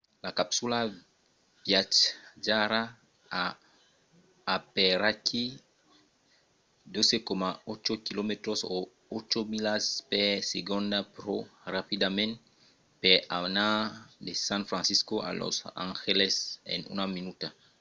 [0.25, 0.79] la capsula
[1.65, 2.81] viatjarà
[3.41, 3.43] a
[4.57, 5.43] aperaquí
[6.93, 8.31] 12,8 km
[8.75, 8.77] o
[9.19, 11.35] 8 milas per segonda pro
[11.75, 12.33] rapidament
[13.01, 13.75] per anar
[14.25, 16.35] de san francisco a los angeles
[16.73, 17.47] en una minuta